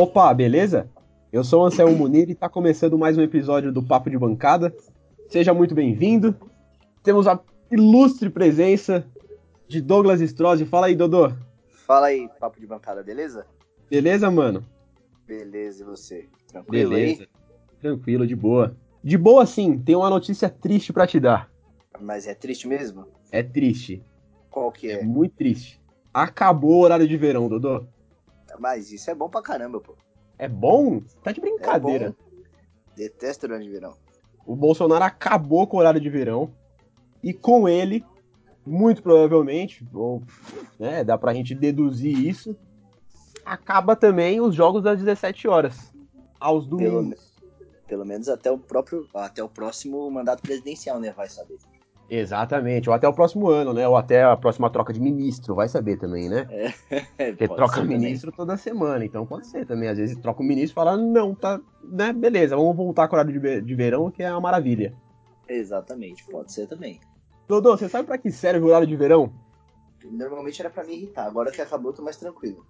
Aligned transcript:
Opa, 0.00 0.32
beleza? 0.32 0.88
Eu 1.32 1.42
sou 1.42 1.60
o 1.60 1.66
Anselmo 1.66 1.98
Munir 1.98 2.28
e 2.28 2.32
está 2.32 2.48
começando 2.48 2.96
mais 2.96 3.18
um 3.18 3.20
episódio 3.20 3.72
do 3.72 3.82
Papo 3.82 4.08
de 4.08 4.16
Bancada. 4.16 4.72
Seja 5.28 5.52
muito 5.52 5.74
bem-vindo. 5.74 6.36
Temos 7.02 7.26
a 7.26 7.40
ilustre 7.68 8.30
presença 8.30 9.04
de 9.66 9.80
Douglas 9.80 10.20
Strozzi. 10.20 10.64
Fala 10.66 10.86
aí, 10.86 10.94
Dodô. 10.94 11.32
Fala 11.84 12.06
aí, 12.06 12.30
Papo 12.38 12.60
de 12.60 12.66
Bancada, 12.68 13.02
beleza? 13.02 13.44
Beleza, 13.90 14.30
mano? 14.30 14.64
Beleza, 15.26 15.82
e 15.82 15.84
você? 15.84 16.28
Tranquilo 16.46 16.90
beleza. 16.90 17.22
aí? 17.22 17.28
Tranquilo, 17.80 18.24
de 18.24 18.36
boa. 18.36 18.76
De 19.02 19.18
boa, 19.18 19.44
sim. 19.46 19.80
Tem 19.80 19.96
uma 19.96 20.08
notícia 20.08 20.48
triste 20.48 20.92
para 20.92 21.08
te 21.08 21.18
dar. 21.18 21.50
Mas 22.00 22.28
é 22.28 22.34
triste 22.34 22.68
mesmo? 22.68 23.04
É 23.32 23.42
triste. 23.42 24.00
Qual 24.48 24.70
que 24.70 24.92
é? 24.92 25.00
é 25.00 25.02
muito 25.02 25.34
triste. 25.34 25.82
Acabou 26.14 26.76
o 26.76 26.82
horário 26.82 27.08
de 27.08 27.16
verão, 27.16 27.48
Dodô. 27.48 27.84
Mas 28.58 28.92
isso 28.92 29.10
é 29.10 29.14
bom 29.14 29.28
pra 29.28 29.42
caramba, 29.42 29.80
pô. 29.80 29.94
É 30.38 30.48
bom? 30.48 31.00
Tá 31.22 31.32
de 31.32 31.40
brincadeira. 31.40 32.14
É 32.94 32.96
Detesto 32.96 33.46
o 33.46 33.48
horário 33.48 33.64
de 33.64 33.70
verão. 33.70 33.94
O 34.46 34.56
Bolsonaro 34.56 35.04
acabou 35.04 35.66
com 35.66 35.76
o 35.76 35.80
horário 35.80 36.00
de 36.00 36.08
verão. 36.08 36.50
E 37.22 37.32
com 37.32 37.68
ele, 37.68 38.04
muito 38.64 39.02
provavelmente, 39.02 39.86
ou 39.92 40.22
né, 40.78 41.02
dá 41.02 41.18
pra 41.18 41.34
gente 41.34 41.54
deduzir 41.54 42.16
isso, 42.16 42.56
acaba 43.44 43.96
também 43.96 44.40
os 44.40 44.54
jogos 44.54 44.82
das 44.82 44.98
17 44.98 45.48
horas. 45.48 45.92
Aos 46.38 46.66
domingos. 46.66 47.34
Pelo, 47.40 47.86
pelo 47.88 48.04
menos 48.04 48.28
até 48.28 48.50
o 48.50 48.58
próprio. 48.58 49.08
Até 49.14 49.42
o 49.42 49.48
próximo 49.48 50.08
mandato 50.10 50.42
presidencial, 50.42 51.00
né? 51.00 51.12
Vai 51.12 51.28
saber. 51.28 51.58
Exatamente, 52.10 52.88
ou 52.88 52.94
até 52.94 53.06
o 53.06 53.12
próximo 53.12 53.48
ano, 53.48 53.74
né? 53.74 53.86
Ou 53.86 53.94
até 53.94 54.24
a 54.24 54.36
próxima 54.36 54.70
troca 54.70 54.94
de 54.94 55.00
ministro, 55.00 55.54
vai 55.54 55.68
saber 55.68 55.98
também, 55.98 56.28
né? 56.28 56.46
É, 56.50 57.32
Porque 57.32 57.48
troca 57.48 57.82
ministro 57.82 58.32
toda 58.32 58.56
semana, 58.56 59.04
então 59.04 59.26
pode 59.26 59.46
ser 59.46 59.66
também. 59.66 59.90
Às 59.90 59.98
vezes 59.98 60.16
troca 60.16 60.40
o 60.40 60.44
ministro 60.44 60.72
e 60.72 60.74
fala, 60.74 60.96
não, 60.96 61.34
tá, 61.34 61.60
né? 61.84 62.12
Beleza, 62.12 62.56
vamos 62.56 62.74
voltar 62.74 63.08
com 63.08 63.16
o 63.16 63.18
horário 63.18 63.38
de, 63.38 63.60
de 63.60 63.74
verão, 63.74 64.10
que 64.10 64.22
é 64.22 64.30
uma 64.30 64.40
maravilha. 64.40 64.94
Exatamente, 65.46 66.24
pode 66.24 66.50
ser 66.50 66.66
também. 66.66 66.98
Dodô, 67.46 67.76
você 67.76 67.88
sabe 67.88 68.06
para 68.06 68.18
que 68.18 68.30
serve 68.30 68.64
o 68.64 68.68
horário 68.68 68.86
de 68.86 68.96
verão? 68.96 69.30
Normalmente 70.04 70.60
era 70.62 70.70
para 70.70 70.84
me 70.84 70.94
irritar, 70.94 71.26
agora 71.26 71.50
que 71.50 71.60
acabou, 71.60 71.90
eu 71.90 71.96
tô 71.96 72.02
mais 72.02 72.16
tranquilo. 72.16 72.64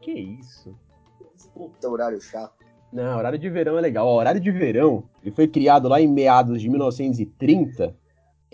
Que 0.00 0.12
isso? 0.12 0.76
Puta 1.52 1.88
horário 1.88 2.20
chato. 2.20 2.64
Não, 2.92 3.18
horário 3.18 3.38
de 3.38 3.50
verão 3.50 3.76
é 3.76 3.80
legal. 3.80 4.06
O 4.06 4.14
horário 4.14 4.40
de 4.40 4.50
verão, 4.50 5.04
ele 5.22 5.34
foi 5.34 5.48
criado 5.48 5.88
lá 5.88 6.00
em 6.00 6.06
meados 6.06 6.60
de 6.60 6.68
1930 6.68 7.96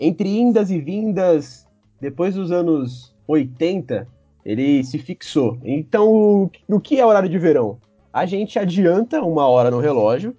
entre 0.03 0.27
indas 0.27 0.69
e 0.69 0.79
vindas, 0.81 1.65
depois 2.01 2.35
dos 2.35 2.51
anos 2.51 3.15
80, 3.25 4.05
ele 4.45 4.83
se 4.83 4.99
fixou. 4.99 5.57
Então, 5.63 6.51
o, 6.67 6.79
que 6.81 6.99
é 6.99 7.05
horário 7.05 7.29
de 7.29 7.39
verão? 7.39 7.77
A 8.11 8.25
gente 8.25 8.59
adianta 8.59 9.21
uma 9.21 9.47
hora 9.47 9.71
no 9.71 9.79
relógio 9.79 10.35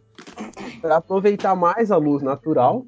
para 0.83 0.99
aproveitar 0.99 1.57
mais 1.57 1.91
a 1.91 1.97
luz 1.97 2.23
natural 2.23 2.85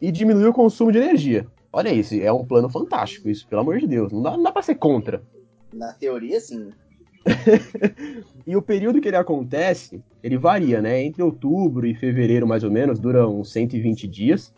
e 0.00 0.12
diminuir 0.12 0.46
o 0.46 0.52
consumo 0.52 0.92
de 0.92 0.98
energia. 0.98 1.46
Olha 1.72 1.92
isso, 1.92 2.14
é 2.14 2.32
um 2.32 2.44
plano 2.44 2.68
fantástico 2.68 3.28
isso, 3.28 3.46
pelo 3.48 3.62
amor 3.62 3.78
de 3.78 3.88
Deus. 3.88 4.12
Não 4.12 4.22
dá, 4.22 4.30
não 4.36 4.42
dá 4.44 4.52
pra 4.52 4.62
ser 4.62 4.76
contra. 4.76 5.22
Na 5.72 5.92
teoria, 5.92 6.40
sim. 6.40 6.70
e 8.46 8.56
o 8.56 8.62
período 8.62 9.00
que 9.00 9.08
ele 9.08 9.16
acontece, 9.16 10.00
ele 10.22 10.38
varia, 10.38 10.80
né? 10.80 11.02
Entre 11.02 11.22
outubro 11.22 11.86
e 11.86 11.94
fevereiro, 11.94 12.46
mais 12.46 12.62
ou 12.62 12.70
menos, 12.70 13.00
dura 13.00 13.28
uns 13.28 13.52
120 13.52 14.06
dias. 14.06 14.52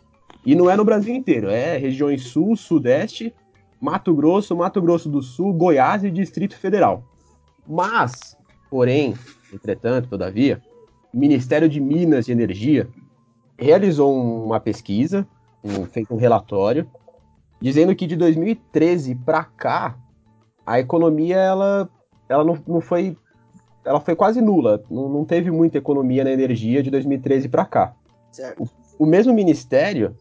E 0.45 0.55
não 0.55 0.69
é 0.69 0.75
no 0.75 0.83
Brasil 0.83 1.15
inteiro, 1.15 1.49
é 1.49 1.77
regiões 1.77 2.23
sul, 2.23 2.55
sudeste, 2.55 3.33
Mato 3.79 4.13
Grosso, 4.13 4.55
Mato 4.55 4.81
Grosso 4.81 5.09
do 5.09 5.21
Sul, 5.21 5.53
Goiás 5.53 6.03
e 6.03 6.11
Distrito 6.11 6.57
Federal. 6.57 7.03
Mas, 7.67 8.37
porém, 8.69 9.13
entretanto, 9.53 10.09
todavia, 10.09 10.61
o 11.13 11.17
Ministério 11.17 11.69
de 11.69 11.79
Minas 11.79 12.27
e 12.27 12.31
Energia 12.31 12.87
realizou 13.57 14.13
uma 14.45 14.59
pesquisa, 14.59 15.27
um, 15.63 15.85
feito 15.85 16.13
um 16.13 16.17
relatório, 16.17 16.89
dizendo 17.61 17.95
que 17.95 18.05
de 18.05 18.15
2013 18.15 19.15
para 19.15 19.43
cá, 19.43 19.97
a 20.65 20.79
economia 20.79 21.37
ela, 21.37 21.89
ela 22.27 22.43
não, 22.43 22.57
não 22.67 22.81
foi 22.81 23.17
ela 23.85 23.99
foi 23.99 24.15
quase 24.15 24.41
nula, 24.41 24.81
não, 24.89 25.09
não 25.09 25.25
teve 25.25 25.51
muita 25.51 25.77
economia 25.77 26.23
na 26.23 26.31
energia 26.31 26.81
de 26.81 26.89
2013 26.89 27.49
para 27.49 27.65
cá. 27.65 27.93
O, 28.57 28.67
o 29.03 29.05
mesmo 29.05 29.33
ministério 29.33 30.15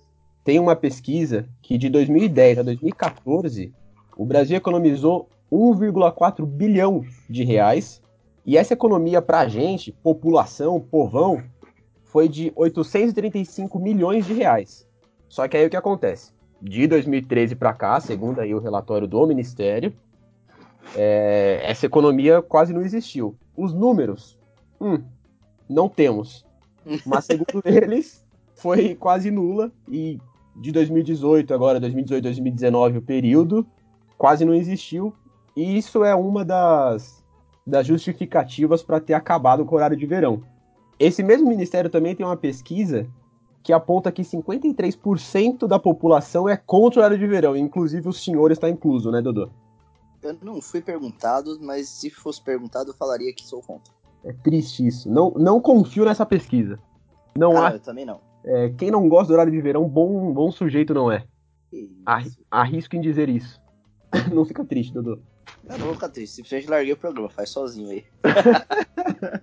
tem 0.44 0.58
uma 0.58 0.74
pesquisa 0.74 1.48
que 1.60 1.78
de 1.78 1.88
2010 1.88 2.58
a 2.58 2.62
2014 2.62 3.72
o 4.16 4.24
Brasil 4.24 4.56
economizou 4.56 5.28
1,4 5.50 6.44
bilhão 6.44 7.04
de 7.28 7.44
reais 7.44 8.02
e 8.44 8.56
essa 8.56 8.72
economia 8.72 9.22
para 9.22 9.40
a 9.40 9.48
gente, 9.48 9.92
população, 9.92 10.80
povão, 10.80 11.42
foi 12.04 12.28
de 12.28 12.52
835 12.56 13.78
milhões 13.78 14.26
de 14.26 14.32
reais. 14.32 14.86
Só 15.28 15.46
que 15.46 15.56
aí 15.56 15.66
o 15.66 15.70
que 15.70 15.76
acontece? 15.76 16.32
De 16.60 16.86
2013 16.86 17.54
para 17.54 17.72
cá, 17.72 18.00
segundo 18.00 18.40
aí 18.40 18.54
o 18.54 18.58
relatório 18.58 19.06
do 19.06 19.26
Ministério, 19.26 19.94
é, 20.96 21.60
essa 21.64 21.86
economia 21.86 22.42
quase 22.42 22.72
não 22.72 22.82
existiu. 22.82 23.36
Os 23.56 23.72
números, 23.72 24.38
hum, 24.80 25.02
não 25.68 25.88
temos. 25.88 26.44
Mas 27.06 27.24
segundo 27.24 27.62
eles, 27.64 28.24
foi 28.54 28.94
quase 28.94 29.30
nula 29.30 29.72
e 29.88 30.18
de 30.54 30.72
2018, 30.72 31.52
agora 31.54 31.80
2018, 31.80 32.22
2019, 32.22 32.98
o 32.98 33.02
período, 33.02 33.66
quase 34.18 34.44
não 34.44 34.54
existiu. 34.54 35.14
E 35.56 35.76
isso 35.76 36.04
é 36.04 36.14
uma 36.14 36.44
das, 36.44 37.22
das 37.66 37.86
justificativas 37.86 38.82
para 38.82 39.00
ter 39.00 39.14
acabado 39.14 39.64
com 39.64 39.74
o 39.74 39.78
horário 39.78 39.96
de 39.96 40.06
verão. 40.06 40.42
Esse 40.98 41.22
mesmo 41.22 41.48
ministério 41.48 41.90
também 41.90 42.14
tem 42.14 42.24
uma 42.24 42.36
pesquisa 42.36 43.06
que 43.62 43.72
aponta 43.72 44.10
que 44.10 44.22
53% 44.22 45.66
da 45.66 45.78
população 45.78 46.48
é 46.48 46.56
contra 46.56 47.00
o 47.00 47.02
horário 47.02 47.18
de 47.18 47.26
verão, 47.26 47.56
inclusive 47.56 48.08
o 48.08 48.12
senhor 48.12 48.50
está 48.50 48.68
incluso, 48.68 49.10
né, 49.10 49.22
Dodô? 49.22 49.48
Eu 50.22 50.36
não 50.42 50.60
fui 50.60 50.80
perguntado, 50.80 51.58
mas 51.60 51.88
se 51.88 52.10
fosse 52.10 52.40
perguntado, 52.40 52.90
eu 52.90 52.94
falaria 52.94 53.32
que 53.32 53.44
sou 53.44 53.60
contra. 53.60 53.92
É 54.24 54.32
triste 54.32 54.86
isso. 54.86 55.10
Não, 55.10 55.32
não 55.32 55.60
confio 55.60 56.04
nessa 56.04 56.24
pesquisa. 56.24 56.78
Não 57.36 57.56
ah, 57.56 57.68
há... 57.68 57.72
eu 57.72 57.80
também 57.80 58.04
não. 58.04 58.20
É, 58.44 58.70
quem 58.76 58.90
não 58.90 59.08
gosta 59.08 59.28
do 59.28 59.34
horário 59.34 59.52
de 59.52 59.60
verão, 59.60 59.88
bom, 59.88 60.32
bom 60.32 60.50
sujeito 60.50 60.92
não 60.92 61.10
é. 61.10 61.24
arrisco 62.50 62.96
em 62.96 63.00
dizer 63.00 63.28
isso. 63.28 63.60
não 64.32 64.44
fica 64.44 64.64
triste, 64.64 64.92
Dudu. 64.92 65.22
Eu 65.68 65.78
não 65.78 65.86
vou 65.86 65.94
ficar 65.94 66.08
triste, 66.08 66.36
simplesmente 66.36 66.68
larguei 66.68 66.92
o 66.92 66.96
programa, 66.96 67.28
faz 67.28 67.50
sozinho 67.50 67.90
aí. 67.90 68.04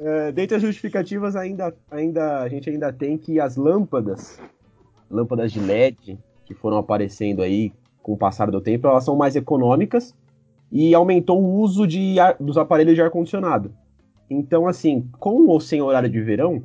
é, 0.00 0.32
dentre 0.32 0.56
as 0.56 0.62
justificativas, 0.62 1.36
ainda, 1.36 1.74
ainda, 1.90 2.40
a 2.40 2.48
gente 2.48 2.68
ainda 2.68 2.92
tem 2.92 3.16
que 3.16 3.38
as 3.38 3.56
lâmpadas, 3.56 4.40
lâmpadas 5.10 5.52
de 5.52 5.60
LED, 5.60 6.18
que 6.44 6.54
foram 6.54 6.78
aparecendo 6.78 7.42
aí 7.42 7.72
com 8.02 8.12
o 8.12 8.16
passar 8.16 8.50
do 8.50 8.60
tempo, 8.60 8.88
elas 8.88 9.04
são 9.04 9.14
mais 9.14 9.36
econômicas 9.36 10.14
e 10.72 10.94
aumentou 10.94 11.40
o 11.40 11.60
uso 11.60 11.86
de 11.86 12.18
ar, 12.18 12.36
dos 12.40 12.56
aparelhos 12.56 12.94
de 12.94 13.02
ar-condicionado. 13.02 13.72
Então, 14.28 14.66
assim, 14.66 15.08
com 15.18 15.46
ou 15.46 15.60
sem 15.60 15.82
horário 15.82 16.08
de 16.08 16.20
verão, 16.20 16.62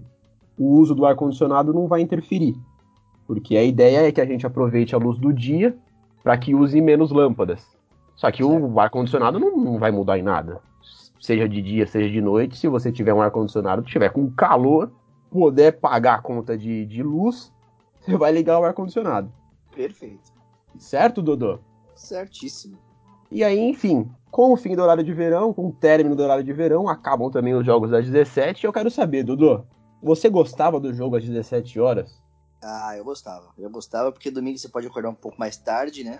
o 0.57 0.77
uso 0.77 0.95
do 0.95 1.05
ar-condicionado 1.05 1.73
não 1.73 1.87
vai 1.87 2.01
interferir. 2.01 2.55
Porque 3.27 3.57
a 3.57 3.63
ideia 3.63 4.07
é 4.07 4.11
que 4.11 4.21
a 4.21 4.25
gente 4.25 4.45
aproveite 4.45 4.95
a 4.95 4.97
luz 4.97 5.17
do 5.17 5.33
dia 5.33 5.75
para 6.23 6.37
que 6.37 6.55
use 6.55 6.79
menos 6.81 7.11
lâmpadas. 7.11 7.65
Só 8.15 8.31
que 8.31 8.43
o 8.43 8.79
ar-condicionado 8.79 9.39
não, 9.39 9.57
não, 9.57 9.77
vai 9.77 9.91
mudar 9.91 10.17
em 10.17 10.23
nada. 10.23 10.61
Seja 11.19 11.49
de 11.49 11.61
dia, 11.61 11.85
seja 11.87 12.09
de 12.09 12.21
noite, 12.21 12.57
se 12.57 12.67
você 12.67 12.91
tiver 12.91 13.13
um 13.13 13.21
ar-condicionado, 13.21 13.81
tiver 13.81 14.09
com 14.09 14.29
calor, 14.31 14.91
puder 15.29 15.73
pagar 15.73 16.15
a 16.15 16.21
conta 16.21 16.57
de, 16.57 16.85
de 16.85 17.03
luz, 17.03 17.51
você 17.99 18.15
vai 18.15 18.31
ligar 18.31 18.59
o 18.59 18.63
ar-condicionado. 18.63 19.31
Perfeito. 19.75 20.33
Certo, 20.77 21.21
Dodô? 21.21 21.59
Certíssimo. 21.95 22.77
E 23.31 23.43
aí, 23.43 23.59
enfim, 23.59 24.09
com 24.31 24.53
o 24.53 24.57
fim 24.57 24.75
do 24.75 24.81
horário 24.81 25.03
de 25.03 25.13
verão, 25.13 25.53
com 25.53 25.67
o 25.67 25.71
término 25.71 26.15
do 26.15 26.23
horário 26.23 26.43
de 26.43 26.53
verão, 26.53 26.87
acabam 26.87 27.29
também 27.29 27.53
os 27.53 27.65
jogos 27.65 27.89
das 27.89 28.05
17. 28.05 28.63
E 28.63 28.67
eu 28.67 28.73
quero 28.73 28.91
saber, 28.91 29.23
Dodô, 29.23 29.63
você 30.05 30.29
gostava 30.29 30.79
do 30.79 30.93
jogo 30.93 31.15
às 31.15 31.25
17 31.25 31.79
horas? 31.79 32.21
Ah, 32.63 32.95
eu 32.95 33.03
gostava. 33.03 33.49
Eu 33.57 33.69
gostava 33.71 34.11
porque 34.11 34.29
domingo 34.29 34.57
você 34.57 34.69
pode 34.69 34.85
acordar 34.85 35.09
um 35.09 35.15
pouco 35.15 35.39
mais 35.39 35.57
tarde, 35.57 36.03
né? 36.03 36.19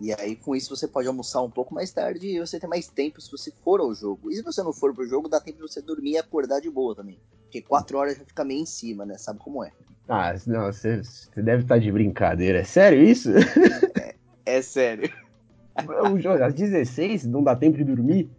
E 0.00 0.12
aí 0.12 0.34
com 0.34 0.54
isso 0.54 0.74
você 0.74 0.88
pode 0.88 1.06
almoçar 1.06 1.40
um 1.40 1.50
pouco 1.50 1.72
mais 1.72 1.92
tarde 1.92 2.26
e 2.26 2.38
você 2.40 2.58
tem 2.58 2.68
mais 2.68 2.88
tempo 2.88 3.20
se 3.20 3.30
você 3.30 3.52
for 3.62 3.80
ao 3.80 3.94
jogo. 3.94 4.30
E 4.30 4.34
se 4.34 4.42
você 4.42 4.62
não 4.62 4.72
for 4.72 4.92
pro 4.92 5.06
jogo, 5.06 5.28
dá 5.28 5.40
tempo 5.40 5.58
de 5.58 5.62
você 5.62 5.80
dormir 5.80 6.12
e 6.12 6.18
acordar 6.18 6.60
de 6.60 6.68
boa 6.68 6.94
também. 6.96 7.20
Porque 7.44 7.62
4 7.62 7.96
horas 7.96 8.18
já 8.18 8.24
fica 8.24 8.44
meio 8.44 8.62
em 8.62 8.66
cima, 8.66 9.06
né? 9.06 9.16
Sabe 9.16 9.38
como 9.38 9.64
é? 9.64 9.70
Ah, 10.08 10.34
não, 10.46 10.66
você, 10.66 11.02
você 11.02 11.42
deve 11.42 11.62
estar 11.62 11.78
de 11.78 11.90
brincadeira. 11.92 12.58
É 12.58 12.64
sério 12.64 13.02
isso? 13.02 13.30
É, 13.96 14.58
é 14.58 14.62
sério. 14.62 15.08
O 16.10 16.18
jogo, 16.18 16.42
às 16.42 16.54
16 16.54 17.26
não 17.26 17.44
dá 17.44 17.54
tempo 17.54 17.76
de 17.76 17.84
dormir? 17.84 18.30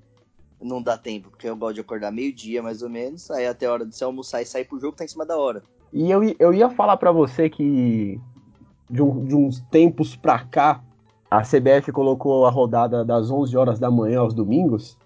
Não 0.62 0.81
dá 0.81 0.98
tempo, 0.98 1.30
porque 1.30 1.48
eu 1.48 1.56
gosto 1.56 1.75
de 1.75 1.81
acordar 1.81 2.12
meio-dia 2.12 2.62
mais 2.63 2.81
ou 2.81 2.89
menos, 2.89 3.30
aí 3.31 3.45
até 3.45 3.65
a 3.65 3.71
hora 3.71 3.86
de 3.86 3.95
você 3.95 4.04
almoçar 4.04 4.42
e 4.42 4.45
sair 4.45 4.65
pro 4.65 4.80
jogo 4.80 4.98
tá 4.98 5.04
em 5.04 5.07
cima 5.07 5.25
da 5.25 5.38
hora. 5.38 5.63
E 5.94 6.09
eu, 6.09 6.21
eu 6.39 6.54
ia 6.54 6.69
falar 6.69 6.98
para 6.98 7.12
você 7.12 7.50
que 7.50 8.19
de, 8.89 9.01
um, 9.01 9.25
de 9.25 9.36
uns 9.36 9.62
tempos 9.69 10.15
pra 10.15 10.39
cá, 10.39 10.83
a 11.30 11.42
CBF 11.42 11.92
colocou 11.92 12.45
a 12.45 12.50
rodada 12.50 13.04
das 13.04 13.30
11 13.30 13.56
horas 13.56 13.80
da 13.80 13.92
manhã 13.92 14.19
aos 14.19 14.33
domingos, 14.33 14.98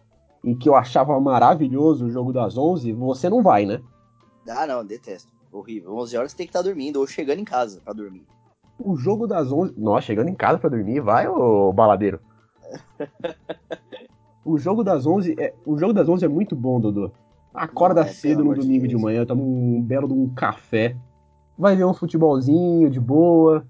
em 0.43 0.55
que 0.55 0.69
eu 0.69 0.75
achava 0.75 1.19
maravilhoso 1.19 2.05
o 2.05 2.11
jogo 2.11 2.31
das 2.31 2.57
11, 2.57 2.93
você 2.93 3.29
não 3.29 3.43
vai, 3.43 3.65
né? 3.65 3.81
Ah, 4.47 4.65
não, 4.65 4.85
detesto. 4.85 5.29
Horrível. 5.51 5.95
11 5.97 6.17
horas 6.17 6.31
você 6.31 6.37
tem 6.37 6.47
que 6.47 6.51
estar 6.51 6.61
dormindo 6.61 6.99
ou 6.99 7.05
chegando 7.05 7.39
em 7.39 7.45
casa 7.45 7.81
pra 7.83 7.93
dormir. 7.93 8.25
O 8.79 8.95
jogo 8.95 9.27
das 9.27 9.51
11. 9.51 9.73
Nossa, 9.77 10.07
chegando 10.07 10.29
em 10.29 10.35
casa 10.35 10.57
pra 10.57 10.69
dormir, 10.69 10.99
vai, 11.01 11.27
ô 11.27 11.71
baladeiro. 11.73 12.19
o 14.43 14.57
jogo 14.57 14.83
das 14.83 15.05
11 15.05 15.35
é, 15.39 15.53
o 15.65 15.77
jogo 15.77 15.93
das 15.93 16.07
11 16.07 16.25
é 16.25 16.27
muito 16.27 16.55
bom, 16.55 16.79
Dodô. 16.79 17.11
Acorda 17.53 18.01
é, 18.01 18.07
cedo 18.07 18.43
no 18.43 18.53
de 18.53 18.61
domingo 18.61 18.83
de, 18.83 18.89
Deus. 18.89 19.01
manhã, 19.01 19.25
toma 19.25 19.41
um 19.43 19.81
belo 19.81 20.07
de 20.07 20.13
um 20.13 20.29
café. 20.29 20.95
Vai 21.57 21.75
ver 21.75 21.85
um 21.85 21.93
futebolzinho 21.93 22.89
de 22.89 22.99
boa, 22.99 23.65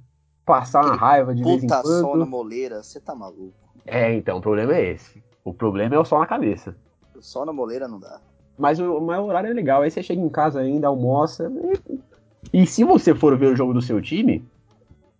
passar 0.45 0.85
uma 0.85 0.95
raiva 0.95 1.33
de 1.33 1.43
vez 1.43 1.63
em 1.63 1.67
Puta 1.67 1.83
sono 1.83 2.09
quando. 2.09 2.25
moleira, 2.27 2.83
você 2.83 2.99
tá 2.99 3.15
maluco. 3.15 3.53
É, 3.85 4.13
então, 4.13 4.37
o 4.37 4.41
problema 4.41 4.75
é 4.75 4.91
esse. 4.91 5.21
O 5.43 5.51
problema 5.53 5.95
é 5.95 5.99
o 5.99 6.05
sol 6.05 6.19
na 6.19 6.27
cabeça. 6.27 6.75
Só 7.19 7.43
na 7.43 7.51
moleira 7.51 7.87
não 7.87 7.99
dá. 7.99 8.21
Mas 8.57 8.79
o, 8.79 8.99
mas 9.01 9.19
o 9.19 9.23
horário 9.23 9.49
é 9.49 9.53
legal. 9.53 9.81
Aí 9.81 9.89
você 9.89 10.03
chega 10.03 10.21
em 10.21 10.29
casa 10.29 10.59
ainda, 10.59 10.87
almoça. 10.87 11.51
E, 12.53 12.61
e 12.61 12.67
se 12.67 12.83
você 12.83 13.15
for 13.15 13.35
ver 13.35 13.47
o 13.47 13.55
jogo 13.55 13.73
do 13.73 13.81
seu 13.81 13.99
time, 13.99 14.45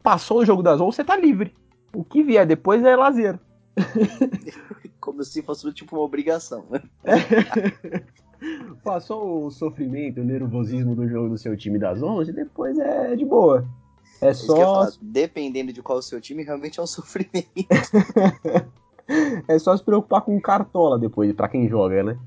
passou 0.04 0.40
o 0.40 0.46
jogo 0.46 0.62
das 0.62 0.80
11, 0.80 0.96
você 0.96 1.04
tá 1.04 1.18
livre. 1.18 1.54
O 1.94 2.04
que 2.04 2.22
vier 2.22 2.46
depois 2.46 2.84
é 2.84 2.96
lazer. 2.96 3.40
Como 5.02 5.24
se 5.24 5.42
fosse 5.42 5.74
tipo 5.74 5.96
uma 5.98 6.06
obrigação. 6.06 6.64
né? 6.70 6.82
Passou 8.84 9.46
o 9.46 9.52
sofrimento, 9.52 10.22
o 10.22 10.24
nervosismo 10.24 10.96
do 10.96 11.08
jogo 11.08 11.30
do 11.30 11.38
seu 11.38 11.58
time 11.58 11.78
das 11.78 12.02
11, 12.02 12.32
depois 12.32 12.78
é 12.80 13.16
de 13.16 13.26
boa. 13.26 13.68
É 14.22 14.30
É 14.30 14.34
só, 14.34 14.56
falar. 14.56 14.92
Dependendo 15.02 15.74
de 15.74 15.82
qual 15.82 15.98
é 15.98 16.00
o 16.00 16.04
seu 16.04 16.22
time, 16.22 16.44
realmente 16.44 16.80
é 16.80 16.84
um 16.84 16.88
sofrimento. 16.88 17.50
é 19.48 19.60
só 19.60 19.76
se 19.76 19.84
preocupar 19.84 20.22
com 20.22 20.40
cartola 20.40 20.98
depois, 20.98 21.34
pra 21.34 21.50
quem 21.50 21.68
joga, 21.68 22.04
né? 22.04 22.20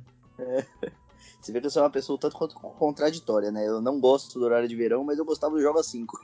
Você 1.41 1.53
vê 1.53 1.61
que 1.61 1.67
eu 1.67 1.71
sou 1.71 1.83
uma 1.83 1.91
pessoa 1.91 2.19
tanto 2.19 2.37
quanto 2.37 2.55
contraditória, 2.57 3.51
né? 3.51 3.67
Eu 3.67 3.81
não 3.81 4.01
gosto 4.01 4.39
do 4.39 4.45
horário 4.45 4.69
de 4.69 4.75
verão, 4.75 5.05
mas 5.05 5.19
eu 5.19 5.25
gostava 5.25 5.55
do 5.55 5.63
jogo 5.63 5.79
às 5.79 5.87
5. 5.87 6.19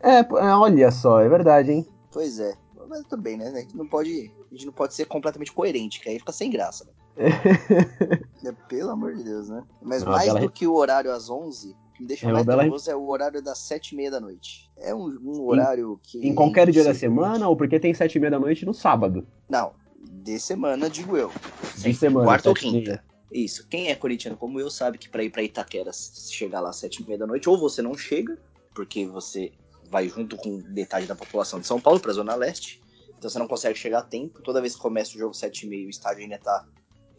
É, 0.00 0.22
pô, 0.22 0.38
é, 0.38 0.54
olha 0.54 0.90
só, 0.90 1.20
é 1.20 1.28
verdade, 1.28 1.72
hein? 1.72 1.86
Pois 2.12 2.38
é. 2.38 2.54
Mas 2.88 3.04
tudo 3.06 3.22
bem, 3.22 3.36
né? 3.36 3.48
A 3.48 3.60
gente 3.60 3.76
não 3.76 3.86
pode, 3.86 4.32
a 4.50 4.54
gente 4.54 4.66
não 4.66 4.72
pode 4.72 4.94
ser 4.94 5.04
completamente 5.06 5.52
coerente, 5.52 6.00
que 6.00 6.08
aí 6.08 6.18
fica 6.18 6.32
sem 6.32 6.50
graça. 6.50 6.84
Né? 6.84 6.92
É, 8.44 8.52
Pelo 8.68 8.90
amor 8.90 9.14
de 9.16 9.24
Deus, 9.24 9.48
né? 9.48 9.62
Mas 9.82 10.02
Não, 10.04 10.12
mais 10.12 10.26
Bela- 10.26 10.40
do 10.40 10.50
que 10.50 10.66
o 10.66 10.74
horário 10.74 11.10
às 11.12 11.28
11, 11.28 11.70
o 11.70 11.92
que 11.92 12.02
me 12.02 12.06
deixa 12.08 12.28
É, 12.28 12.32
mais 12.32 12.46
Bela- 12.46 12.62
nervoso 12.62 12.88
é 12.90 12.94
o 12.94 13.08
horário 13.08 13.42
das 13.42 13.58
7 13.58 13.92
e 13.92 13.96
meia 13.96 14.10
da 14.12 14.20
noite. 14.20 14.70
É 14.78 14.94
um, 14.94 15.08
um 15.22 15.40
horário 15.46 15.98
que... 16.02 16.24
Em 16.26 16.32
qualquer 16.34 16.70
dia 16.70 16.84
da 16.84 16.94
semana, 16.94 17.48
ou 17.48 17.56
porque 17.56 17.80
tem 17.80 17.92
sete 17.92 18.14
e 18.16 18.20
meia 18.20 18.30
da 18.30 18.38
noite 18.38 18.64
no 18.64 18.72
sábado. 18.72 19.26
Não, 19.48 19.72
de 20.00 20.38
semana, 20.38 20.88
digo 20.88 21.16
eu. 21.16 21.32
De 21.76 21.92
semana. 21.92 22.24
Quarta 22.24 22.48
ou 22.48 22.54
quinta. 22.54 23.02
Isso. 23.32 23.66
Quem 23.68 23.88
é 23.88 23.94
corintiano 23.96 24.36
como 24.36 24.60
eu 24.60 24.70
sabe 24.70 24.96
que 24.96 25.08
pra 25.08 25.22
ir 25.24 25.30
pra 25.30 25.42
Itaquera 25.42 25.92
se 25.92 26.32
chegar 26.32 26.60
lá 26.60 26.70
às 26.70 26.76
sete 26.76 27.02
e 27.02 27.06
meia 27.06 27.18
da 27.18 27.26
noite, 27.26 27.48
ou 27.48 27.58
você 27.58 27.82
não 27.82 27.94
chega, 27.94 28.38
porque 28.72 29.04
você 29.04 29.50
vai 29.90 30.08
junto 30.08 30.36
com 30.36 30.62
metade 30.68 31.06
da 31.06 31.14
população 31.14 31.60
de 31.60 31.66
São 31.66 31.80
Paulo 31.80 32.00
pra 32.00 32.12
Zona 32.12 32.34
Leste, 32.34 32.82
então 33.16 33.28
você 33.28 33.38
não 33.38 33.48
consegue 33.48 33.78
chegar 33.78 34.00
a 34.00 34.02
tempo. 34.02 34.42
Toda 34.42 34.60
vez 34.60 34.74
que 34.76 34.80
começa 34.80 35.16
o 35.16 35.18
jogo 35.18 35.34
sete 35.34 35.66
e 35.66 35.68
meia, 35.68 35.86
o 35.86 35.90
estádio 35.90 36.22
ainda 36.22 36.38
tá 36.38 36.64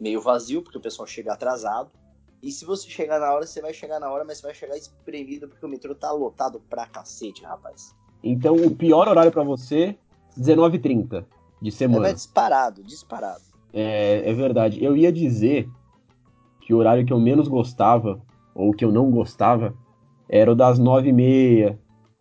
meio 0.00 0.20
vazio, 0.20 0.62
porque 0.62 0.78
o 0.78 0.80
pessoal 0.80 1.06
chega 1.06 1.32
atrasado. 1.32 1.90
E 2.42 2.50
se 2.50 2.64
você 2.64 2.88
chegar 2.88 3.20
na 3.20 3.30
hora, 3.34 3.46
você 3.46 3.60
vai 3.60 3.74
chegar 3.74 4.00
na 4.00 4.10
hora, 4.10 4.24
mas 4.24 4.38
você 4.38 4.46
vai 4.46 4.54
chegar 4.54 4.76
espremido, 4.78 5.46
porque 5.46 5.66
o 5.66 5.68
metrô 5.68 5.94
tá 5.94 6.10
lotado 6.10 6.58
pra 6.70 6.86
cacete, 6.86 7.42
rapaz. 7.44 7.94
Então, 8.24 8.54
o 8.56 8.74
pior 8.74 9.08
horário 9.08 9.30
pra 9.30 9.42
você, 9.42 9.98
19h30 10.38 11.26
de 11.60 11.68
É, 11.68 11.72
semana. 11.72 12.00
vai 12.00 12.14
disparado, 12.14 12.82
disparado. 12.82 13.42
É, 13.74 14.30
é 14.30 14.32
verdade. 14.32 14.82
Eu 14.82 14.96
ia 14.96 15.12
dizer 15.12 15.68
que 16.62 16.72
o 16.72 16.78
horário 16.78 17.04
que 17.04 17.12
eu 17.12 17.20
menos 17.20 17.46
gostava, 17.46 18.22
ou 18.54 18.72
que 18.72 18.84
eu 18.84 18.90
não 18.90 19.10
gostava, 19.10 19.74
era 20.28 20.50
o 20.50 20.54
das 20.54 20.78
9h30, 20.78 21.76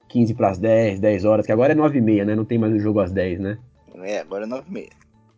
15 0.09 0.33
para 0.33 0.49
as 0.49 0.57
10, 0.57 0.99
10 0.99 1.23
horas, 1.23 1.45
que 1.45 1.51
agora 1.51 1.71
é 1.71 1.75
9h30, 1.75 2.25
né? 2.25 2.35
Não 2.35 2.43
tem 2.43 2.57
mais 2.57 2.73
o 2.73 2.79
jogo 2.79 2.99
às 2.99 3.11
10, 3.11 3.39
né? 3.39 3.57
É, 4.03 4.19
agora 4.19 4.43
é 4.43 4.47
nove 4.47 4.63
e 4.69 4.73
meia. 4.73 4.89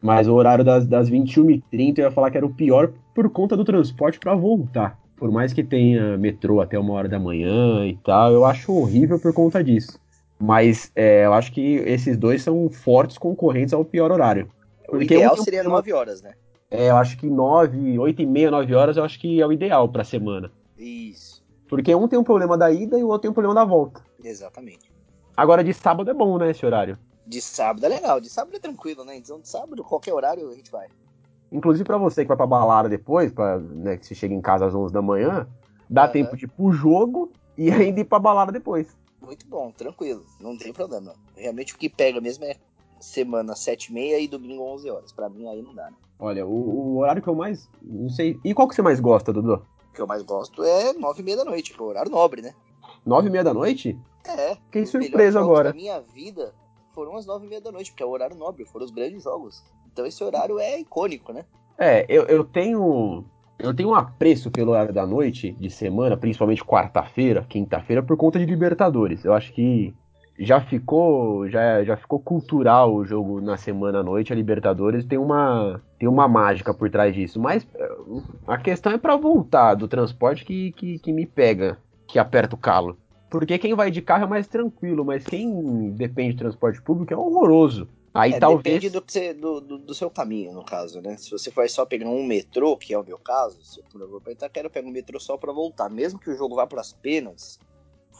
Mas 0.02 0.28
o 0.28 0.34
horário 0.34 0.64
das, 0.64 0.88
das 0.88 1.10
21h30 1.10 2.00
eu 2.00 2.06
ia 2.06 2.12
falar 2.12 2.32
que 2.32 2.38
era 2.38 2.46
o 2.46 2.54
pior 2.54 2.92
por 3.14 3.30
conta 3.30 3.56
do 3.56 3.64
transporte 3.64 4.18
pra 4.20 4.34
voltar. 4.34 4.98
Por 5.16 5.30
mais 5.32 5.54
que 5.54 5.64
tenha 5.64 6.18
metrô 6.18 6.62
até 6.62 6.80
uma 6.80 6.94
hora 6.94 7.08
da 7.08 7.20
manhã 7.20 7.86
e 7.86 7.96
tal, 8.04 8.32
eu 8.32 8.44
acho 8.46 8.74
horrível 8.74 9.20
por 9.20 9.32
conta 9.34 9.64
disso. 9.64 10.00
Mas 10.40 10.92
é, 10.96 11.26
eu 11.26 11.34
acho 11.34 11.52
que 11.52 11.62
esses 11.86 12.18
dois 12.18 12.42
são 12.42 12.68
fortes 12.70 13.18
concorrentes 13.20 13.74
ao 13.76 13.86
pior 13.86 14.12
horário. 14.12 14.48
O 14.88 14.92
Porque 14.94 15.14
ideal 15.14 15.34
um 15.34 15.44
seria 15.44 15.60
problema- 15.60 15.78
nove 15.78 15.94
horas, 15.94 16.22
né? 16.24 16.32
É, 16.72 16.90
eu 16.90 16.96
acho 16.98 17.18
que 17.18 17.28
9, 17.30 18.00
8 18.00 18.22
e 18.24 18.26
meia, 18.26 18.50
9 18.50 18.74
horas 18.74 18.98
eu 18.98 19.04
acho 19.04 19.20
que 19.20 19.40
é 19.40 19.46
o 19.46 19.52
ideal 19.52 19.88
pra 19.90 20.04
semana. 20.04 20.50
Isso, 20.78 21.41
Porque 21.72 21.96
um 21.96 22.06
tem 22.06 22.20
um 22.20 22.24
problema 22.24 22.58
da 22.58 22.70
ida 22.70 23.00
e 23.00 23.04
o 23.04 23.08
outro 23.08 23.22
tem 23.22 23.32
um 23.32 23.34
problema 23.34 23.56
da 23.56 23.64
volta. 23.64 24.04
exatamente. 24.22 24.92
Agora 25.38 25.64
de 25.64 25.74
sábado 25.74 26.12
é 26.12 26.14
bom, 26.14 26.38
né, 26.38 26.52
esse 26.52 26.66
horário? 26.66 27.00
De 27.26 27.42
sábado 27.42 27.86
é 27.86 27.88
legal, 27.88 28.20
de 28.20 28.30
sábado 28.30 28.58
é 28.58 28.60
tranquilo, 28.60 29.06
né? 29.06 29.16
Então 29.16 29.40
de 29.40 29.48
sábado, 29.48 29.82
qualquer 29.82 30.14
horário, 30.14 30.50
a 30.50 30.54
gente 30.54 30.70
vai. 30.70 30.90
Inclusive 31.50 31.86
pra 31.86 31.98
você 31.98 32.24
que 32.24 32.28
vai 32.28 32.36
pra 32.36 32.46
balada 32.46 32.90
depois, 32.90 33.32
pra, 33.32 33.58
né, 33.58 33.96
que 33.96 34.06
você 34.06 34.14
chega 34.14 34.34
em 34.34 34.42
casa 34.42 34.66
às 34.66 34.76
11 34.76 34.94
da 34.94 35.02
manhã, 35.02 35.48
dá 35.90 36.04
Aham. 36.04 36.12
tempo 36.12 36.36
de 36.36 36.44
ir 36.44 36.50
pro 36.50 36.74
jogo 36.74 37.32
e 37.58 37.72
ainda 37.72 38.02
ir 38.02 38.06
pra 38.06 38.20
balada 38.20 38.52
depois. 38.52 38.94
Muito 39.22 39.48
bom, 39.48 39.72
tranquilo, 39.72 40.26
não 40.42 40.58
tem 40.58 40.74
problema. 40.74 41.16
Realmente 41.38 41.74
o 41.74 41.78
que 41.78 41.88
pega 41.88 42.20
mesmo 42.20 42.44
é 42.44 42.58
semana 43.00 43.56
7 43.56 43.86
e 43.86 43.94
meia 43.94 44.20
e 44.20 44.28
domingo 44.28 44.62
11 44.62 44.90
horas. 44.90 45.14
Pra 45.14 45.30
mim 45.30 45.48
aí 45.48 45.62
não 45.62 45.74
dá, 45.74 45.90
né? 45.90 45.96
Olha, 46.20 46.46
o, 46.46 46.52
o 46.52 46.98
horário 46.98 47.22
que 47.22 47.30
eu 47.30 47.36
mais. 47.36 47.70
Não 47.82 48.10
sei. 48.10 48.38
E 48.44 48.54
qual 48.54 48.68
que 48.68 48.76
você 48.76 48.82
mais 48.82 49.00
gosta, 49.00 49.32
Dudu? 49.32 49.66
O 49.92 49.94
que 49.94 50.02
eu 50.02 50.08
mais 50.08 50.24
gosto 50.24 50.64
é 50.64 50.94
9 50.94 51.22
e 51.22 51.24
meia 51.24 51.38
da 51.38 51.46
noite, 51.46 51.74
que 51.74 51.80
é 51.80 51.84
o 51.84 51.88
horário 51.88 52.10
nobre, 52.10 52.42
né? 52.42 52.54
9 53.06 53.28
e 53.28 53.32
meia 53.32 53.44
da 53.44 53.54
noite? 53.54 54.00
É. 54.26 54.56
Fiquei 54.56 54.86
surpreso 54.86 55.38
agora. 55.38 55.70
da 55.70 55.76
minha 55.76 56.00
vida 56.00 56.54
foram 56.94 57.18
as 57.18 57.26
9 57.26 57.46
e 57.46 57.50
meia 57.50 57.62
da 57.62 57.72
noite, 57.72 57.92
porque 57.92 58.04
é 58.04 58.06
o 58.06 58.10
horário 58.10 58.38
nobre, 58.38 58.64
foram 58.66 58.86
os 58.86 58.92
grandes 58.92 59.24
jogos. 59.24 59.64
Então 59.92 60.06
esse 60.06 60.24
horário 60.24 60.60
é 60.60 60.80
icônico, 60.80 61.34
né? 61.34 61.46
É, 61.78 62.06
eu, 62.08 62.24
eu 62.24 62.44
tenho. 62.44 63.26
Eu 63.60 63.76
tenho 63.76 63.90
um 63.90 63.96
apreço 63.96 64.50
pelo 64.50 64.72
horário 64.72 64.94
da 64.94 65.06
noite, 65.06 65.52
de 65.52 65.70
semana, 65.70 66.18
principalmente 66.18 66.64
quarta-feira, 66.64 67.46
quinta-feira, 67.48 68.02
por 68.02 68.18
conta 68.18 68.40
de 68.40 68.46
Libertadores. 68.46 69.24
Eu 69.24 69.34
acho 69.34 69.54
que 69.54 69.94
já 70.46 70.62
ficou. 70.62 71.48
Já, 71.50 71.84
já 71.84 71.96
ficou 71.98 72.20
cultural 72.20 72.94
o 72.94 73.06
jogo 73.06 73.40
na 73.42 73.58
semana 73.58 74.00
à 74.00 74.04
noite, 74.04 74.32
a 74.34 74.36
Libertadores 74.36 75.06
tem 75.06 75.18
uma. 75.18 75.82
Tem 76.00 76.08
uma 76.10 76.28
mágica 76.28 76.74
por 76.74 76.90
trás 76.90 77.14
disso. 77.14 77.40
Mas 77.40 77.66
eh, 77.76 77.90
a 78.48 78.58
questão 78.58 78.92
é 78.92 78.98
pra 78.98 79.16
voltar 79.16 79.76
do 79.76 79.88
transporte 79.88 80.44
que, 80.44 80.72
que, 80.72 80.98
que 81.00 81.14
me 81.14 81.26
pega, 81.26 81.78
que 82.08 82.18
aperta 82.18 82.56
o 82.56 82.60
calo. 82.60 82.98
Porque 83.30 83.58
quem 83.58 83.74
vai 83.74 83.90
de 83.90 84.02
carro 84.02 84.26
é 84.26 84.28
mais 84.28 84.48
tranquilo, 84.48 85.06
mas 85.06 85.24
quem 85.24 85.92
depende 85.92 86.34
de 86.34 86.40
transporte 86.40 86.82
público 86.82 87.14
é 87.14 87.18
horroroso. 87.18 87.88
Aí 88.14 88.34
É, 88.34 88.40
talvez. 88.40 88.82
Depende 88.82 88.90
do, 88.90 89.02
você- 89.08 89.34
do, 89.34 89.62
do- 89.62 89.78
do 89.78 89.94
seu 89.94 90.10
caminho, 90.10 90.52
no 90.52 90.66
caso, 90.66 91.02
né? 91.02 91.16
Se 91.16 91.32
você 91.32 91.50
for 91.50 91.70
só 91.70 91.86
pegar 91.86 92.10
um 92.10 92.26
metrô, 92.26 92.76
que 92.76 92.94
é 92.94 92.98
o 92.98 93.06
meu 93.06 93.18
caso, 93.18 93.64
se 93.64 93.80
eu 93.80 94.10
for 94.10 94.20
pra 94.22 94.34
Itaquera, 94.34 94.68
eu 94.68 94.72
pego 94.72 94.90
um 94.90 94.92
metrô 94.92 95.18
só 95.18 95.38
pra 95.38 95.54
voltar. 95.54 95.90
Mesmo 95.90 96.20
que 96.20 96.30
o 96.30 96.36
jogo 96.36 96.56
vá 96.56 96.68
pras 96.68 96.92
pênaltis, 96.92 97.58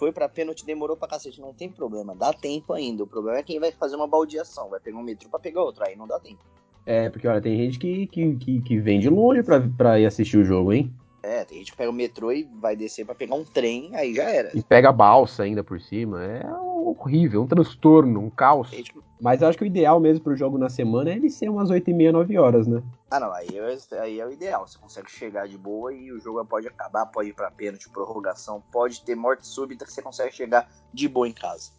foi 0.02 0.12
pra 0.12 0.28
pênalti, 0.28 0.66
demorou 0.66 0.98
pra 0.98 1.08
cacete, 1.08 1.40
não 1.40 1.54
tem 1.54 1.70
problema, 1.70 2.16
dá 2.16 2.34
tempo 2.34 2.74
ainda. 2.74 3.04
O 3.04 3.08
problema 3.08 3.38
é 3.38 3.44
quem 3.44 3.60
vai 3.60 3.72
fazer 3.72 3.96
uma 3.96 4.08
baldeação, 4.08 4.68
vai 4.68 4.80
pegar 4.80 4.98
um 4.98 5.04
metrô 5.04 5.30
pra 5.30 5.40
pegar 5.40 5.62
outro, 5.62 5.84
aí 5.86 5.96
não 5.96 6.08
dá 6.08 6.20
tempo. 6.20 6.40
É, 6.88 7.08
porque 7.08 7.28
olha, 7.28 7.40
tem 7.40 7.56
gente 7.56 7.78
que, 7.78 8.08
que, 8.08 8.36
que, 8.36 8.62
que 8.64 8.80
vem 8.80 9.00
de 9.00 9.08
longe 9.08 9.44
pra, 9.44 9.62
pra 9.78 10.00
ir 10.00 10.08
assistir 10.08 10.38
o 10.38 10.44
jogo, 10.44 10.74
hein? 10.74 10.92
É, 11.22 11.46
tem 11.46 11.60
gente 11.60 11.70
que 11.70 11.78
pega 11.78 11.92
o 11.92 11.94
metrô 11.94 12.32
e 12.32 12.50
vai 12.60 12.76
descer 12.76 13.06
pra 13.06 13.14
pegar 13.14 13.36
um 13.36 13.44
trem, 13.44 13.92
aí 13.94 14.16
já 14.16 14.24
era. 14.24 14.50
E 14.58 14.64
pega 14.64 14.90
a 14.90 14.92
balsa 14.92 15.44
ainda 15.44 15.64
por 15.64 15.80
cima. 15.80 16.26
É 16.26 16.44
horrível, 16.90 17.42
um 17.44 17.48
transtorno, 17.48 18.20
um 18.20 18.30
caos. 18.30 18.70
Tem 18.70 18.80
gente- 18.80 18.94
Mas 19.22 19.42
eu 19.42 19.48
acho 19.48 19.58
que 19.58 19.64
o 19.64 19.68
ideal 19.68 20.00
mesmo 20.00 20.24
pro 20.24 20.36
jogo 20.36 20.58
na 20.58 20.68
semana 20.70 21.12
é 21.12 21.14
ele 21.16 21.30
ser 21.30 21.48
umas 21.50 21.70
8 21.70 21.90
e 21.90 21.94
meia, 21.94 22.12
9 22.12 22.38
horas, 22.38 22.66
né? 22.68 22.82
Ah, 23.12 23.20
não, 23.20 23.32
aí 23.32 23.48
é, 23.58 24.00
aí 24.00 24.20
é 24.20 24.26
o 24.26 24.32
ideal. 24.32 24.68
Você 24.68 24.78
consegue 24.80 25.12
chegar 25.12 25.48
de 25.48 25.58
boa 25.58 25.94
e 25.94 26.12
o 26.12 26.20
jogo 26.20 26.44
pode 26.46 26.68
acabar, 26.68 27.06
pode 27.06 27.30
ir 27.30 27.34
pra 27.34 27.52
pênalti, 27.52 27.90
prorrogação, 27.90 28.64
pode 28.72 29.04
ter 29.04 29.16
morte 29.16 29.46
súbita 29.48 29.86
que 29.86 29.94
você 29.94 30.02
consegue 30.02 30.34
chegar 30.34 30.68
de 30.94 31.08
boa 31.08 31.28
em 31.28 31.34
casa. 31.34 31.70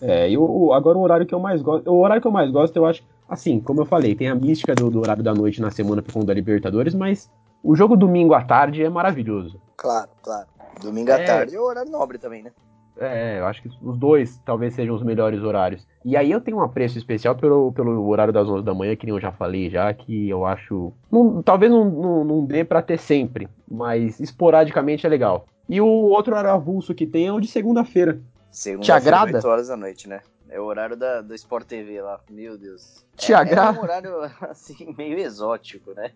É, 0.00 0.28
e 0.30 0.34
agora 0.72 0.98
o 0.98 1.02
horário 1.02 1.26
que 1.26 1.34
eu 1.34 1.40
mais 1.40 1.60
gosto. 1.62 1.88
O 1.90 2.00
horário 2.00 2.20
que 2.20 2.26
eu 2.28 2.32
mais 2.32 2.50
gosto, 2.50 2.76
eu 2.76 2.86
acho. 2.86 3.02
Assim, 3.28 3.60
como 3.60 3.80
eu 3.80 3.84
falei, 3.86 4.14
tem 4.14 4.28
a 4.28 4.34
mística 4.34 4.74
do, 4.74 4.90
do 4.90 5.00
horário 5.00 5.22
da 5.22 5.34
noite 5.34 5.60
na 5.60 5.70
semana 5.70 6.00
por 6.02 6.12
conta 6.14 6.26
da 6.26 6.34
Libertadores, 6.34 6.94
mas 6.94 7.30
o 7.62 7.76
jogo 7.76 7.96
domingo 7.96 8.32
à 8.32 8.42
tarde 8.42 8.82
é 8.82 8.88
maravilhoso. 8.88 9.60
Claro, 9.76 10.08
claro. 10.22 10.46
Domingo 10.80 11.12
à 11.12 11.18
É. 11.18 11.24
tarde 11.24 11.54
é 11.56 11.60
o 11.60 11.64
horário 11.64 11.90
nobre 11.90 12.16
também, 12.18 12.42
né? 12.42 12.52
É, 12.98 13.38
eu 13.38 13.46
acho 13.46 13.62
que 13.62 13.68
os 13.82 13.96
dois 13.96 14.40
talvez 14.44 14.74
sejam 14.74 14.94
os 14.94 15.02
melhores 15.02 15.42
horários. 15.42 15.86
E 16.04 16.16
aí 16.16 16.30
eu 16.30 16.40
tenho 16.40 16.56
um 16.56 16.62
apreço 16.62 16.98
especial 16.98 17.34
pelo, 17.36 17.72
pelo 17.72 18.08
horário 18.08 18.32
das 18.32 18.48
11 18.48 18.64
da 18.64 18.74
manhã, 18.74 18.96
que 18.96 19.06
nem 19.06 19.14
eu 19.14 19.20
já 19.20 19.30
falei 19.30 19.70
já, 19.70 19.92
que 19.94 20.28
eu 20.28 20.44
acho. 20.44 20.92
não- 21.10 21.42
talvez 21.42 21.70
não, 21.70 21.84
não, 21.84 22.24
não 22.24 22.44
dê 22.44 22.64
pra 22.64 22.82
ter 22.82 22.98
sempre, 22.98 23.48
mas 23.70 24.18
esporadicamente 24.18 25.06
é 25.06 25.08
legal. 25.08 25.46
E 25.68 25.80
o 25.80 25.86
outro 25.86 26.32
horário 26.32 26.50
avulso 26.50 26.94
que 26.94 27.06
tem 27.06 27.26
é 27.26 27.32
o 27.32 27.40
de 27.40 27.46
segunda-feira. 27.46 28.20
Segunda 28.50 28.84
Te 28.84 28.92
agrada? 28.92 29.36
8 29.36 29.46
horas 29.48 29.68
da 29.68 29.76
noite, 29.76 30.08
né? 30.08 30.20
É 30.48 30.58
o 30.58 30.64
horário 30.64 30.96
da, 30.96 31.20
do 31.20 31.34
Sport 31.34 31.66
TV 31.66 32.00
lá. 32.00 32.18
Meu 32.28 32.56
Deus. 32.56 33.04
Te 33.16 33.32
é, 33.32 33.36
agrada? 33.36 33.76
É 33.76 33.80
um 33.80 33.82
horário, 33.82 34.10
assim, 34.48 34.94
meio 34.96 35.18
exótico, 35.18 35.92
né? 35.92 36.10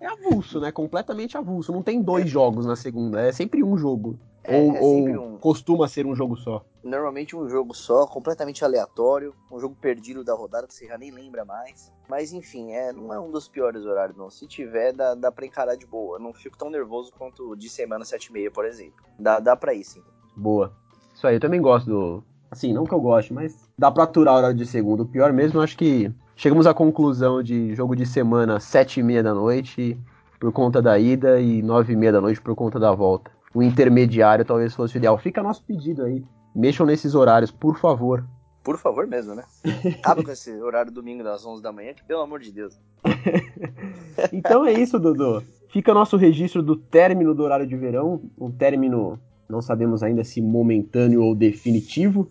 é 0.00 0.06
avulso, 0.06 0.60
né? 0.60 0.70
Completamente 0.70 1.36
avulso. 1.36 1.72
Não 1.72 1.82
tem 1.82 2.02
dois 2.02 2.28
jogos 2.28 2.66
na 2.66 2.76
segunda, 2.76 3.20
é 3.20 3.32
sempre 3.32 3.64
um 3.64 3.76
jogo. 3.76 4.18
É, 4.48 4.56
ou 4.60 4.72
é 4.74 4.80
ou 4.80 5.08
um- 5.08 5.38
costuma 5.38 5.86
ser 5.88 6.06
um 6.06 6.14
jogo 6.14 6.36
só. 6.36 6.64
Normalmente 6.82 7.36
um 7.36 7.48
jogo 7.48 7.74
só, 7.74 8.06
completamente 8.06 8.64
aleatório, 8.64 9.34
um 9.52 9.58
jogo 9.58 9.76
perdido 9.80 10.22
da 10.24 10.32
rodada 10.34 10.66
que 10.66 10.72
você 10.74 10.86
já 10.86 10.96
nem 10.96 11.10
lembra 11.10 11.44
mais. 11.44 11.92
Mas 12.08 12.32
enfim, 12.32 12.72
é, 12.72 12.92
não 12.92 13.12
é 13.12 13.20
um 13.20 13.30
dos 13.30 13.48
piores 13.48 13.84
horários, 13.84 14.16
não. 14.16 14.30
Se 14.30 14.46
tiver, 14.46 14.92
dá, 14.92 15.14
dá 15.14 15.30
pra 15.30 15.44
encarar 15.44 15.76
de 15.76 15.86
boa. 15.86 16.16
Eu 16.16 16.20
não 16.22 16.32
fico 16.32 16.56
tão 16.56 16.70
nervoso 16.70 17.12
quanto 17.18 17.54
de 17.56 17.68
semana 17.68 18.04
7 18.04 18.26
e 18.26 18.32
meia, 18.32 18.50
por 18.50 18.64
exemplo. 18.64 18.94
Dá, 19.18 19.38
dá 19.40 19.56
pra 19.56 19.74
ir, 19.74 19.84
sim. 19.84 20.02
Boa. 20.36 20.72
Isso 21.14 21.26
aí, 21.26 21.36
eu 21.36 21.40
também 21.40 21.60
gosto 21.60 21.86
do. 21.90 22.24
Assim, 22.50 22.72
não 22.72 22.84
que 22.84 22.94
eu 22.94 23.00
goste, 23.00 23.34
mas 23.34 23.68
dá 23.76 23.90
pra 23.90 24.04
aturar 24.04 24.34
o 24.34 24.38
horário 24.38 24.56
de 24.56 24.64
segundo. 24.64 25.02
O 25.02 25.06
pior 25.06 25.32
mesmo, 25.32 25.58
eu 25.58 25.62
acho 25.62 25.76
que 25.76 26.10
chegamos 26.34 26.66
à 26.66 26.72
conclusão 26.72 27.42
de 27.42 27.74
jogo 27.74 27.94
de 27.94 28.06
semana 28.06 28.58
sete 28.60 29.00
e 29.00 29.02
meia 29.02 29.22
da 29.22 29.34
noite 29.34 29.98
por 30.40 30.50
conta 30.52 30.80
da 30.80 30.98
ida 30.98 31.40
e 31.40 31.60
nove 31.60 31.92
e 31.92 31.96
meia 31.96 32.12
da 32.12 32.20
noite 32.22 32.40
por 32.40 32.54
conta 32.54 32.78
da 32.78 32.92
volta. 32.92 33.30
O 33.54 33.62
intermediário 33.62 34.44
talvez 34.44 34.74
fosse 34.74 34.96
o 34.96 34.98
ideal. 34.98 35.16
Fica 35.18 35.42
nosso 35.42 35.64
pedido 35.64 36.04
aí. 36.04 36.24
Mexam 36.54 36.86
nesses 36.86 37.14
horários, 37.14 37.50
por 37.50 37.78
favor. 37.78 38.24
Por 38.62 38.76
favor 38.76 39.06
mesmo, 39.06 39.34
né? 39.34 39.44
Acaba 39.98 40.22
com 40.22 40.30
esse 40.30 40.50
horário 40.60 40.92
domingo 40.92 41.22
das 41.22 41.46
11 41.46 41.62
da 41.62 41.72
manhã, 41.72 41.94
que 41.94 42.04
pelo 42.04 42.20
amor 42.20 42.40
de 42.40 42.52
Deus. 42.52 42.78
Então 44.32 44.64
é 44.64 44.72
isso, 44.72 44.98
Dodô. 44.98 45.40
Fica 45.68 45.94
nosso 45.94 46.16
registro 46.16 46.60
do 46.60 46.74
término 46.74 47.34
do 47.34 47.44
horário 47.44 47.66
de 47.66 47.76
verão. 47.76 48.20
Um 48.36 48.50
término, 48.50 49.18
não 49.48 49.62
sabemos 49.62 50.02
ainda 50.02 50.24
se 50.24 50.40
momentâneo 50.42 51.22
ou 51.22 51.36
definitivo. 51.36 52.28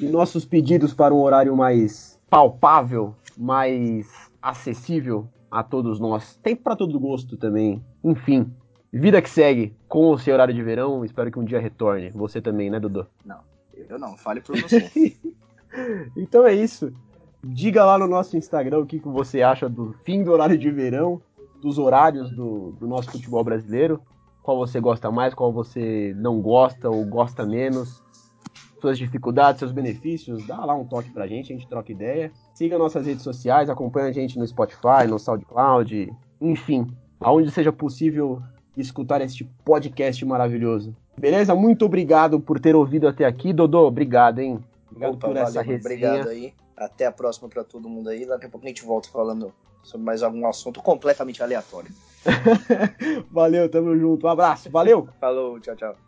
E 0.00 0.06
nossos 0.06 0.44
pedidos 0.44 0.94
para 0.94 1.12
um 1.12 1.20
horário 1.20 1.56
mais 1.56 2.20
palpável, 2.30 3.16
mais 3.36 4.06
acessível 4.40 5.28
a 5.50 5.62
todos 5.62 5.98
nós. 5.98 6.36
Tem 6.42 6.54
para 6.54 6.76
todo 6.76 7.00
gosto 7.00 7.36
também. 7.36 7.84
Enfim, 8.04 8.52
vida 8.96 9.20
que 9.20 9.30
segue 9.30 9.74
com 9.88 10.10
o 10.10 10.18
seu 10.18 10.34
horário 10.34 10.54
de 10.54 10.62
verão. 10.62 11.04
Espero 11.04 11.30
que 11.30 11.38
um 11.38 11.44
dia 11.44 11.60
retorne. 11.60 12.10
Você 12.10 12.40
também, 12.40 12.70
né, 12.70 12.80
Dodô? 12.80 13.06
Eu 13.88 13.98
não, 13.98 14.16
fale 14.16 14.40
por 14.40 14.60
você. 14.60 15.16
Então 16.16 16.46
é 16.46 16.54
isso. 16.54 16.90
Diga 17.44 17.84
lá 17.84 17.98
no 17.98 18.06
nosso 18.06 18.34
Instagram 18.34 18.78
o 18.78 18.86
que, 18.86 18.98
que 18.98 19.08
você 19.08 19.42
acha 19.42 19.68
do 19.68 19.94
fim 20.04 20.24
do 20.24 20.32
horário 20.32 20.56
de 20.56 20.70
verão, 20.70 21.20
dos 21.60 21.76
horários 21.76 22.30
do, 22.30 22.72
do 22.72 22.86
nosso 22.86 23.10
futebol 23.10 23.44
brasileiro. 23.44 24.00
Qual 24.42 24.56
você 24.56 24.80
gosta 24.80 25.10
mais, 25.10 25.34
qual 25.34 25.52
você 25.52 26.14
não 26.16 26.40
gosta 26.40 26.88
ou 26.88 27.04
gosta 27.04 27.44
menos. 27.44 28.02
Suas 28.80 28.96
dificuldades, 28.96 29.58
seus 29.58 29.72
benefícios. 29.72 30.46
Dá 30.46 30.64
lá 30.64 30.74
um 30.74 30.86
toque 30.86 31.10
pra 31.10 31.26
gente, 31.26 31.52
a 31.52 31.56
gente 31.56 31.68
troca 31.68 31.92
ideia. 31.92 32.32
Siga 32.54 32.78
nossas 32.78 33.04
redes 33.04 33.22
sociais, 33.22 33.68
acompanha 33.68 34.08
a 34.08 34.12
gente 34.12 34.38
no 34.38 34.46
Spotify, 34.46 35.06
no 35.06 35.18
SoundCloud, 35.18 36.10
enfim, 36.40 36.86
aonde 37.20 37.50
seja 37.50 37.70
possível 37.70 38.42
escutar 38.76 39.20
este 39.20 39.44
podcast 39.64 40.24
maravilhoso. 40.24 40.94
Beleza? 41.16 41.54
Muito 41.54 41.84
obrigado 41.84 42.38
por 42.38 42.60
ter 42.60 42.74
ouvido 42.74 43.08
até 43.08 43.24
aqui. 43.24 43.52
Dodô, 43.52 43.86
obrigado, 43.86 44.40
hein? 44.40 44.62
Obrigado 44.90 45.16
por 45.18 45.36
essa 45.36 45.62
resenha. 45.62 45.80
Obrigado 45.80 46.28
aí. 46.28 46.54
Até 46.76 47.06
a 47.06 47.12
próxima 47.12 47.48
pra 47.48 47.64
todo 47.64 47.88
mundo 47.88 48.08
aí. 48.08 48.26
Daqui 48.26 48.46
a 48.46 48.48
pouco 48.48 48.66
a 48.66 48.68
gente 48.68 48.84
volta 48.84 49.08
falando 49.08 49.52
sobre 49.82 50.04
mais 50.04 50.22
algum 50.22 50.46
assunto 50.46 50.82
completamente 50.82 51.42
aleatório. 51.42 51.90
Valeu, 53.30 53.68
tamo 53.68 53.96
junto. 53.96 54.26
Um 54.26 54.30
abraço. 54.30 54.68
Valeu! 54.70 55.08
Falou, 55.20 55.58
tchau, 55.60 55.76
tchau. 55.76 56.05